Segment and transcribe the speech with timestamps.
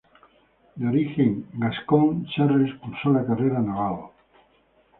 [0.77, 4.09] De origen gascón, Serres cursó la carrera naval.